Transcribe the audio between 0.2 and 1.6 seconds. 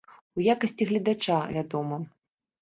У якасці гледача,